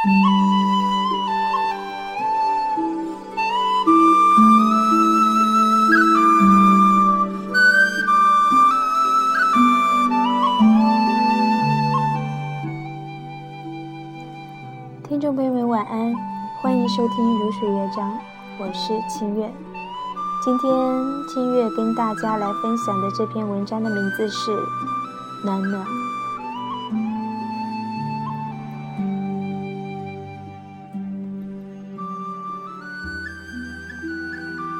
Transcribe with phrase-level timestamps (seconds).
[0.00, 0.14] 听
[15.20, 16.14] 众朋友们，晚安，
[16.62, 18.08] 欢迎收听《如水乐章》，
[18.60, 19.52] 我是清月。
[20.44, 20.70] 今天
[21.26, 24.52] 清月跟大家来分享的这篇文章的名字是
[25.44, 25.84] 《暖暖》。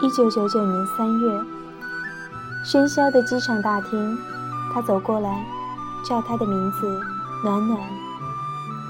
[0.00, 1.28] 一九九九年三月，
[2.64, 4.16] 喧嚣的机场大厅，
[4.72, 5.44] 他走过来，
[6.08, 6.86] 叫他的名字，
[7.42, 7.80] 暖暖。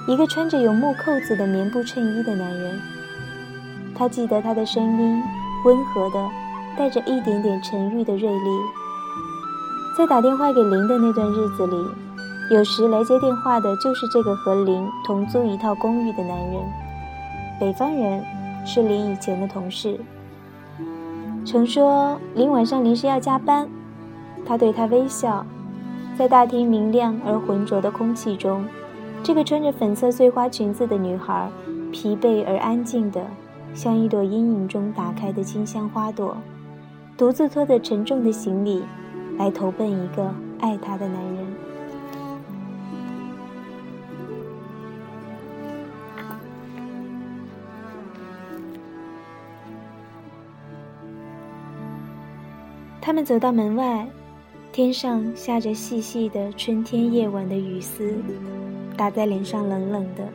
[0.07, 2.79] 一个穿着有木扣子的棉布衬衣的男人，
[3.95, 5.23] 他记得他的声音
[5.65, 6.29] 温和的，
[6.77, 8.51] 带着一点点沉郁的锐利。
[9.97, 11.87] 在打电话给林的那段日子里，
[12.51, 16.62] 有时来接电话的就是这个和林同租一套公寓的男人，
[17.59, 18.23] 北方人，
[18.67, 19.98] 是林以前的同事。
[21.51, 23.67] 曾说林晚上临时要加班，
[24.45, 25.47] 他对他微笑，
[26.15, 28.63] 在大厅明亮而浑浊的空气中。
[29.23, 31.49] 这个穿着粉色碎花裙子的女孩，
[31.91, 33.25] 疲惫而安静的，
[33.73, 36.37] 像一朵阴影中打开的清香花朵，
[37.17, 38.83] 独自拖着沉重的行李，
[39.39, 41.47] 来投奔一个爱她的男人。
[53.01, 54.07] 他们走到门外，
[54.73, 58.15] 天上下着细细的春天夜晚的雨丝。
[58.97, 60.29] 打在脸上冷冷的。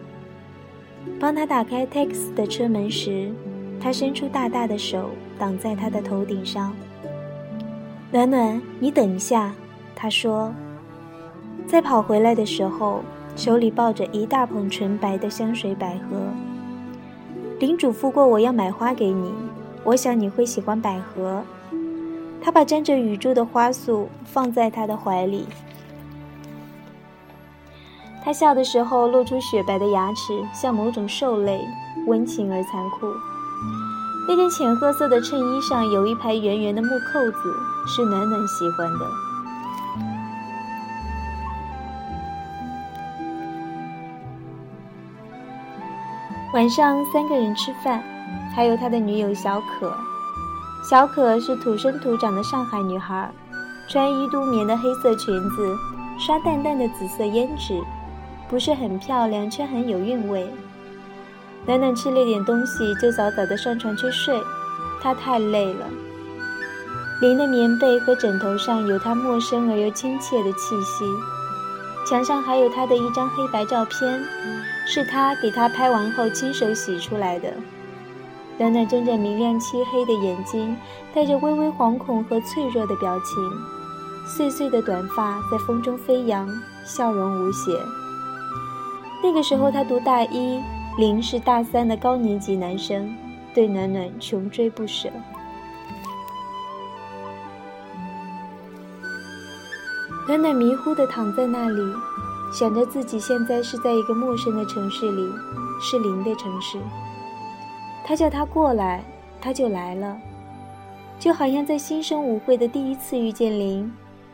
[1.20, 3.30] 帮他打开 Tex 的车门时，
[3.78, 6.74] 他伸出大大的手挡在他的头顶上。
[8.10, 9.54] 暖暖，你等一下，
[9.94, 10.54] 他说。
[11.68, 13.02] 在跑回来的时候，
[13.36, 16.28] 手里抱着一大捧纯白的香水百合。
[17.60, 19.34] 林嘱咐过我要买花给你，
[19.84, 21.44] 我想你会喜欢百合。
[22.44, 25.48] 他把沾着雨珠的花束放在他的怀里。
[28.22, 31.66] 他笑的时候露出雪白的牙齿，像某种兽类，
[32.06, 33.08] 温情而残酷。
[34.28, 37.56] 那件浅褐色的衬衣上有一排圆圆的木扣子，
[37.88, 39.08] 是暖暖喜欢的。
[46.54, 48.04] 晚上三个人吃饭，
[48.54, 49.98] 还有他的女友小可。
[50.84, 53.32] 小可是土生土长的上海女孩，
[53.88, 55.74] 穿伊都棉的黑色裙子，
[56.20, 57.82] 刷淡淡的紫色胭脂。
[58.50, 60.46] 不是很漂亮，却很有韵味。
[61.66, 64.38] 暖暖吃了点东西，就早早的上床去睡。
[65.02, 65.86] 她太累了。
[67.22, 71.06] 林的棉被和枕头上有他陌生而又亲切的气息，
[72.06, 74.22] 墙上还有他的一张黑白照片，
[74.86, 77.54] 是他给他拍完后亲手洗出来的。
[78.58, 80.78] 暖暖睁着明亮漆黑的眼睛，
[81.14, 83.36] 带着微微惶恐和脆弱的表情，
[84.28, 86.48] 碎碎的短发在风中飞扬，
[86.86, 87.72] 笑容无邪。
[89.24, 90.62] 那个时候他读大一，
[90.98, 93.16] 林是大三的高年级男生，
[93.56, 95.10] 对暖暖穷追不舍。
[100.28, 101.82] 暖暖迷糊的躺在那里，
[102.54, 105.28] 想着自己现在是在一个陌生的城市里，
[105.82, 106.78] 是林的城市。
[108.06, 109.04] 他叫他过来，
[109.42, 110.20] 他就来了，
[111.18, 113.92] 就好像在新生舞会的第一次遇见林，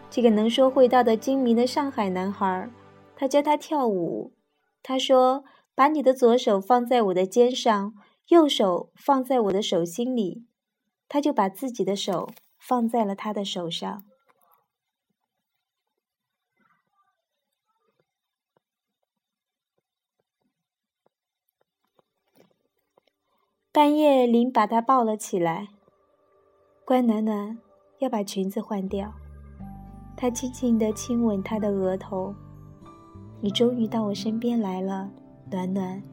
[0.09, 2.69] 这个能说会道的精明的上海男孩。
[3.15, 4.33] 他教他跳舞。
[4.81, 5.43] 他说
[5.75, 7.93] ：“把你的左手放在我的肩上，
[8.29, 10.45] 右手放在我的手心里。”
[11.09, 14.03] 他就把自己的手放在了他的手上。
[23.79, 25.69] 半夜，林把他抱了起来。
[26.83, 27.57] 乖暖暖
[27.99, 29.13] 要把裙子换掉。
[30.17, 32.35] 他轻轻地亲吻她的额头。
[33.39, 35.09] 你终于到我身边来了，
[35.49, 36.03] 暖暖。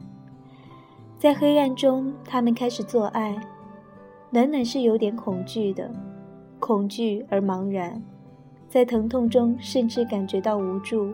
[1.17, 3.37] 在黑暗中，他们开始做爱。
[4.29, 5.91] 暖暖是有点恐惧的，
[6.61, 8.01] 恐惧而茫然，
[8.69, 11.13] 在疼痛中甚至感觉到无助。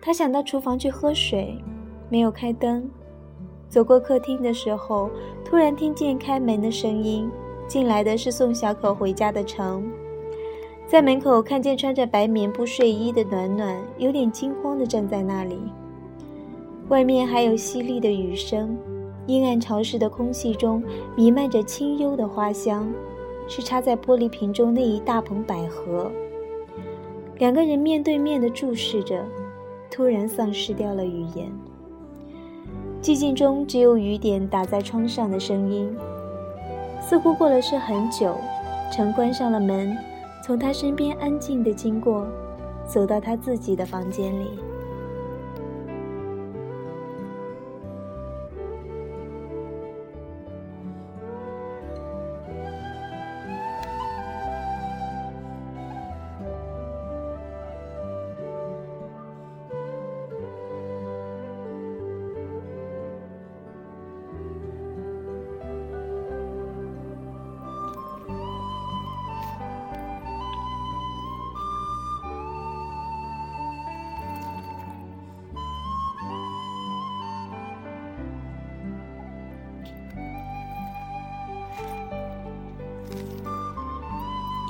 [0.00, 1.56] 他想到厨房去喝水，
[2.08, 2.88] 没有开灯。
[3.68, 5.10] 走过客厅的时候，
[5.44, 7.30] 突然听见开门的声音，
[7.68, 9.88] 进来的是送小可回家的程。
[10.86, 15.56] 在门口看见穿着白棉布睡衣的暖暖，有点惊慌地站在那里。
[16.88, 18.76] 外面还有淅沥的雨声，
[19.26, 20.82] 阴暗潮湿的空气中
[21.14, 22.92] 弥漫着清幽的花香，
[23.46, 26.10] 是插在玻璃瓶中那一大捧百合。
[27.38, 29.24] 两个人面对面的注视着，
[30.00, 31.52] 突然丧失掉了语言。
[33.02, 35.94] 寂静中只有雨点打在窗上的声音。
[37.02, 38.34] 似乎过了是很久，
[38.90, 39.94] 陈关上了门，
[40.42, 42.26] 从他身边安静的经过，
[42.86, 44.58] 走到他自己的房间里。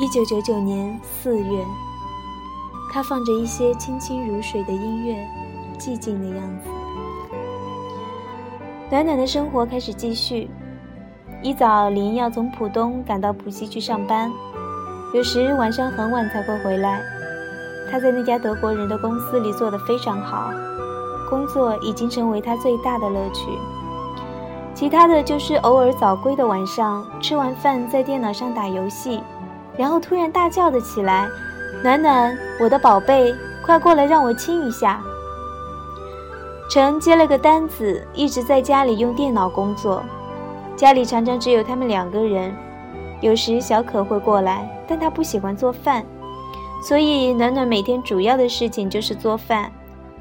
[0.01, 1.63] 一九九九年四月，
[2.91, 5.29] 他放着一些清清如水的音乐，
[5.79, 6.71] 寂静的样子。
[8.89, 10.49] 暖暖的生活开始继续。
[11.43, 14.33] 一早，林要从浦东赶到浦西去上班，
[15.13, 17.03] 有时晚上很晚才会回来。
[17.93, 20.51] 他在那家德国人的公司里做得非常好，
[21.29, 23.51] 工作已经成为他最大的乐趣。
[24.75, 29.21] 其他的就是偶尔早归的晚上，吃完饭在电脑上打游戏。
[29.81, 31.27] 然后突然大叫了起来
[31.83, 33.35] ：“暖暖，我的宝贝，
[33.65, 35.03] 快过来让我亲一下。”
[36.71, 40.03] 陈接了个单子，一直在家里用电脑工作。
[40.77, 42.55] 家里常常只有他们两个人，
[43.23, 46.05] 有时小可会过来，但他不喜欢做饭，
[46.87, 49.73] 所以暖暖每天主要的事情就是做饭。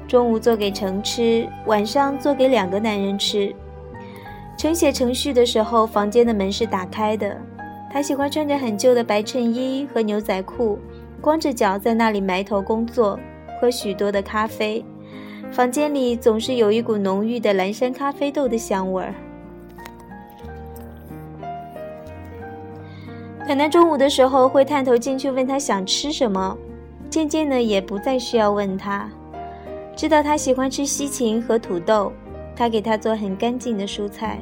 [0.08, 3.54] 中午做给陈吃，晚上做给两个男人吃。
[4.56, 7.36] 陈写程序的时候，房间的门是打开的。
[7.92, 10.78] 他喜欢穿着很旧的白衬衣和牛仔裤，
[11.20, 13.18] 光着脚在那里埋头工作，
[13.60, 14.84] 喝许多的咖啡。
[15.50, 19.12] 房间里总是有一股浓郁的蓝山咖啡豆的香味儿。
[23.48, 26.56] 奶奶中午的时候会探头进去问他想吃什么，
[27.10, 29.10] 渐渐的也不再需要问他，
[29.96, 32.12] 知道他喜欢吃西芹和土豆，
[32.54, 34.38] 他给他做很干净的蔬菜。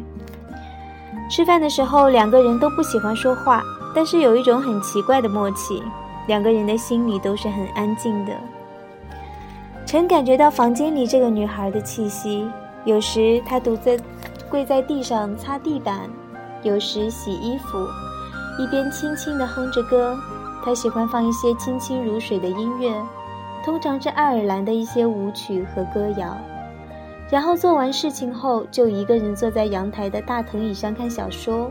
[1.28, 3.62] 吃饭的时候，两个人都不喜欢说话，
[3.94, 5.82] 但是有一种很奇怪的默契，
[6.26, 8.32] 两个人的心里都是很安静的。
[9.84, 12.48] 陈感觉到房间里这个女孩的气息，
[12.84, 13.98] 有时她独自
[14.50, 16.08] 跪在地上擦地板，
[16.62, 17.78] 有时洗衣服，
[18.58, 20.18] 一边轻轻地哼着歌。
[20.64, 22.92] 她喜欢放一些清清如水的音乐，
[23.64, 26.36] 通常是爱尔兰的一些舞曲和歌谣。
[27.30, 31.70] 然后做完事情后，就一个人坐在阳台的大藤椅上看小说。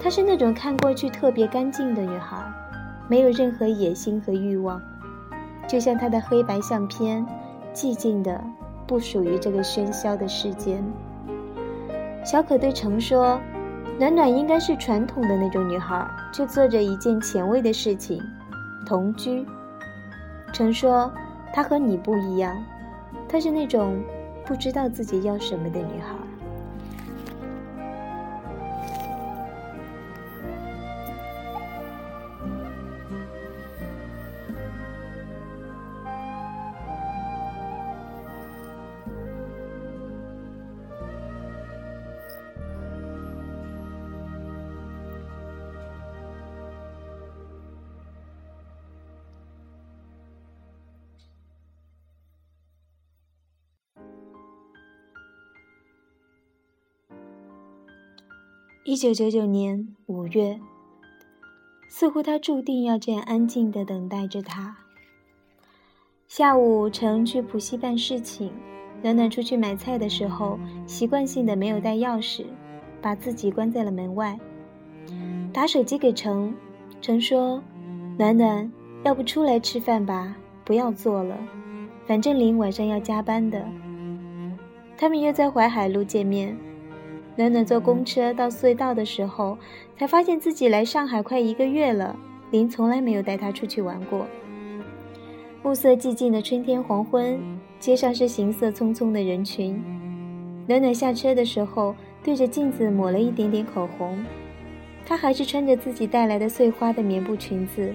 [0.00, 2.42] 她是那种看过去特别干净的女孩，
[3.06, 4.80] 没有任何野心和欲望，
[5.68, 7.26] 就像她的黑白相片，
[7.74, 8.42] 寂静的，
[8.86, 10.82] 不属于这个喧嚣的世间。
[12.24, 13.38] 小可对程说
[14.00, 18.22] ：“暖暖应该是传统的那种女孩，就做着一件前卫的事情，
[18.86, 19.44] 同居。”
[20.50, 21.12] 程说
[21.52, 22.56] ：“她和你不一样，
[23.28, 24.02] 她是那种……”
[24.46, 26.25] 不知道自己要什么的女孩。
[58.88, 60.60] 一九九九年五月，
[61.88, 64.76] 似乎他注定要这样安静的等待着他。
[66.28, 68.52] 下午，程去浦西办事情，
[69.02, 72.44] 暖暖出去买菜的时候，习惯性的没有带钥匙，
[73.02, 74.38] 把自己关在了门外。
[75.52, 76.54] 打手机给程，
[77.00, 77.60] 程说
[78.16, 78.70] ：“暖暖，
[79.02, 80.36] 要不出来吃饭吧？
[80.64, 81.36] 不要做了，
[82.06, 83.66] 反正林晚上要加班的。”
[84.96, 86.56] 他们约在淮海路见面。
[87.36, 89.58] 暖暖坐公车到隧道的时候，
[89.98, 92.16] 才发现自己来上海快一个月了。
[92.50, 94.26] 林从来没有带她出去玩过。
[95.62, 97.38] 暮色寂静的春天黄昏，
[97.78, 99.82] 街上是行色匆匆的人群。
[100.66, 104.24] 暖暖下车的时候，对着镜子抹了一点点口红。
[105.04, 107.92] 她还是穿着自己带来的碎花的棉布裙子，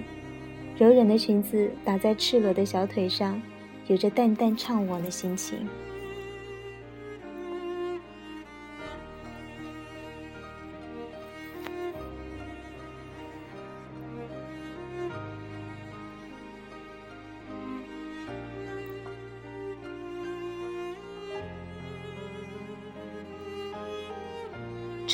[0.78, 3.40] 柔软的裙子打在赤裸的小腿上，
[3.88, 5.66] 有着淡淡怅惘的心情。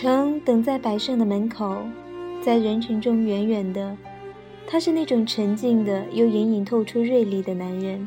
[0.00, 1.82] 程等在百盛的门口，
[2.40, 3.96] 在人群中远远的，
[4.64, 8.06] 他是那种沉静的又隐隐透出锐利的男人。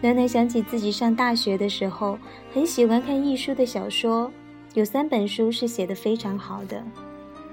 [0.00, 2.18] 暖暖想起自己上大学的时候，
[2.54, 4.32] 很喜欢看艺术的小说，
[4.72, 6.78] 有三本书是写的非常好的，《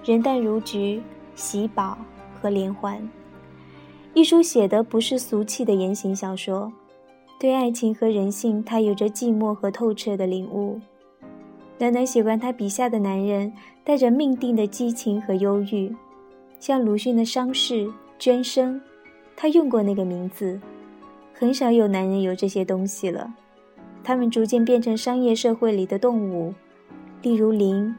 [0.10, 0.78] 人淡如菊》
[1.36, 1.98] 《喜宝》
[2.42, 3.02] 和《连环》。
[4.14, 6.72] 艺书写的不是俗气的言情小说，
[7.38, 10.80] 对爱情和人性，他有着寂寞和透彻的领悟。
[11.82, 13.52] 暖暖喜欢他笔下的男人，
[13.84, 15.92] 带着命定的激情和忧郁，
[16.60, 18.80] 像鲁迅的伤逝、捐生，
[19.36, 20.62] 他用过那个名字。
[21.34, 23.34] 很少有男人有这些东西了，
[24.04, 26.54] 他们逐渐变成商业社会里的动物，
[27.24, 27.96] 例如林，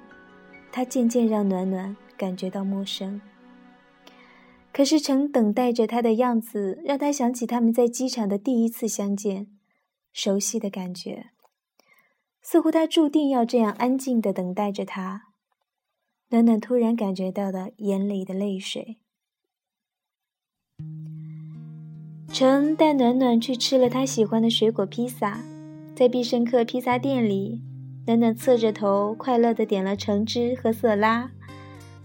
[0.70, 3.20] 他渐渐让暖暖感觉到陌生。
[4.72, 9.48] 可是曾等待着他的样子，让他想起他们在机场的第一次相见，
[10.12, 11.31] 熟悉的感觉，
[12.42, 15.22] 似乎他注定要这样安静的等待着他。
[16.30, 18.98] 暖暖突然感觉到了眼里的泪水。
[22.32, 25.40] 程带暖暖去吃了他喜欢的水果披萨，
[25.94, 27.60] 在必胜客披萨店里，
[28.06, 31.30] 暖暖侧着头，快乐的点了橙汁和色拉。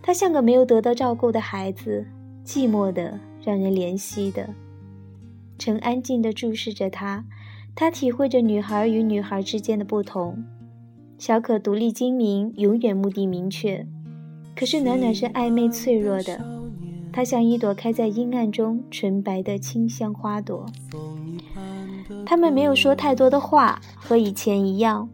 [0.03, 2.05] 他像个没有得到照顾的孩子，
[2.45, 4.53] 寂寞的让人怜惜的。
[5.57, 7.25] 程安静的注视着他，
[7.79, 10.43] 他体会着女孩与女孩之间的不同。
[11.19, 13.85] 小可独立精明，永远目的明确，
[14.55, 16.43] 可是暖暖是暧昧脆弱的。
[17.13, 20.65] 她像一朵开在阴暗中纯白的清香花朵。
[22.25, 25.07] 他们没有说太多的话，和以前一样，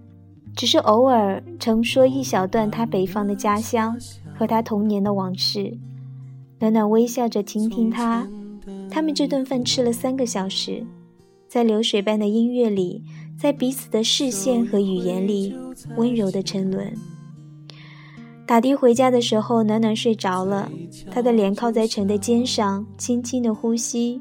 [0.56, 3.94] 只是偶尔曾说一小段他北方的家乡
[4.34, 5.78] 和他童年的往事。
[6.60, 8.26] 暖暖微笑着听听他。
[8.90, 10.82] 他们这顿饭吃了三个小时，
[11.54, 13.04] 在流水般的音乐里，
[13.38, 15.56] 在彼此的视线和语言里，
[15.98, 16.92] 温柔的沉沦。
[18.48, 20.68] 打的回家的时候，暖暖睡着了，
[21.12, 24.20] 他的脸靠在陈的肩上，轻轻的呼吸。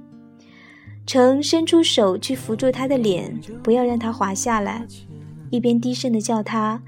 [1.06, 4.86] 陈伸出手去扶住他的脸，不要让他滑下来，
[5.48, 6.82] 一边低声的叫他：“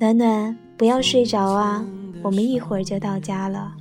[0.00, 1.86] 暖暖，不要睡着啊，
[2.22, 3.74] 我们一会儿就到家了。”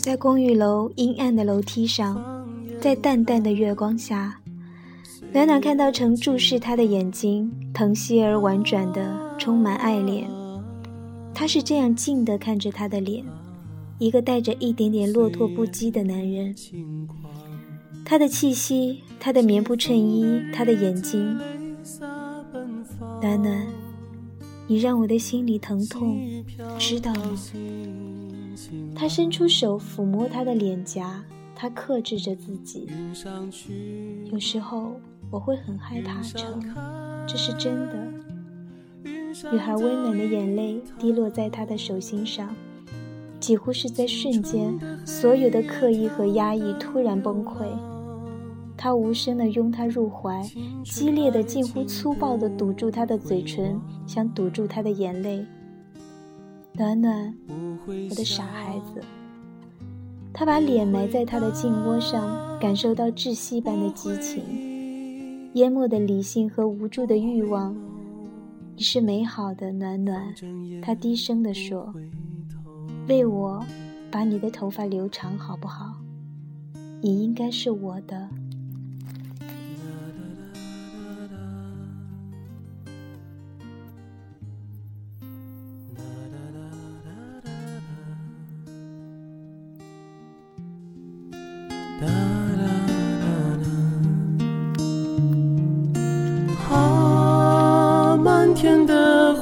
[0.00, 2.46] 在公寓楼阴暗的楼梯上，
[2.80, 4.38] 在淡淡的月光下。
[5.32, 10.30] 暖暖看到程注视他的眼睛，疼惜而婉转的，充满爱恋。
[11.34, 13.24] 他是这样静地看着他的脸，
[13.98, 16.54] 一个带着一点点落拓不羁的男人。
[18.04, 21.38] 他的气息，他的棉布衬衣，他的眼睛。
[23.20, 23.66] 暖暖，
[24.68, 26.16] 你让我的心里疼痛，
[26.78, 27.36] 知道吗？
[28.94, 31.24] 他伸出手抚摸她的脸颊，
[31.54, 32.86] 他克制着自己。
[34.30, 34.92] 有时候。
[35.30, 36.58] 我会很害怕，成，
[37.26, 37.94] 这是真的。
[39.52, 42.48] 女孩温暖的眼泪滴落在他的手心上，
[43.38, 44.74] 几乎是在瞬间，
[45.04, 47.66] 所有的刻意和压抑突然崩溃。
[48.74, 50.42] 他无声地拥她入怀，
[50.82, 55.44] 激烈的、近乎粗暴地堵住她的嘴唇，想堵住她的眼泪。
[56.78, 57.34] 暖暖，
[57.88, 59.02] 我的傻孩子。
[60.32, 65.50] 他把脸埋在他的颈窝上，感受到窒息般的激情。
[65.54, 67.74] 淹没的理性和无助的欲望，
[68.76, 70.32] 你是美好的，暖暖。
[70.80, 71.92] 他低声地说
[73.08, 73.60] ：“为我
[74.08, 75.96] 把你的头发留长，好不好？
[77.00, 78.28] 你应该是我的。”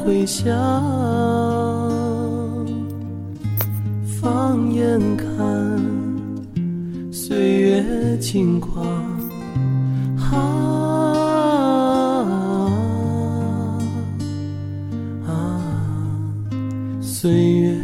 [0.06, 0.54] 回想，
[4.20, 5.26] 放眼看，
[7.10, 8.86] 岁月轻狂，
[10.16, 10.30] 啊
[15.26, 15.60] 啊，
[17.00, 17.76] 岁月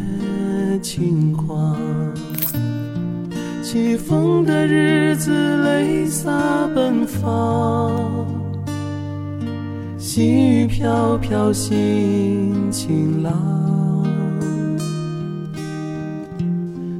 [0.80, 1.76] 轻狂，
[3.64, 5.32] 起风的日子，
[5.64, 6.30] 泪洒
[6.72, 8.41] 奔放。
[10.14, 13.32] 细雨飘飘，心晴朗。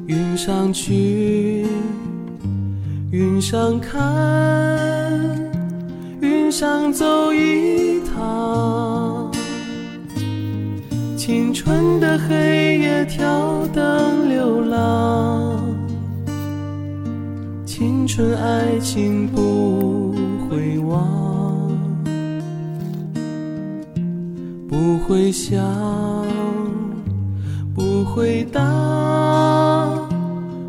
[0.07, 1.67] 云上去，
[3.11, 4.01] 云上看，
[6.23, 9.31] 云上走一趟。
[11.15, 15.61] 青春的黑夜，挑灯流浪。
[17.67, 20.15] 青春爱情不
[20.49, 21.32] 会忘。
[25.07, 26.27] 会想，
[27.75, 28.61] 不回答，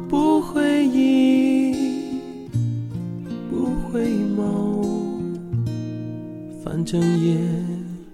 [0.10, 1.74] 不回应，
[3.50, 4.86] 不回眸，
[6.64, 7.38] 反正也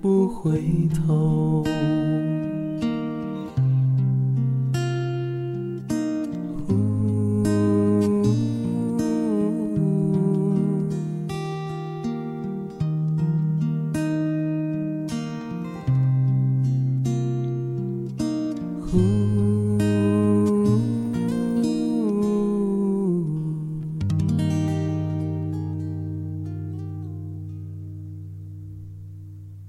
[0.01, 0.61] 不回
[1.07, 1.63] 头。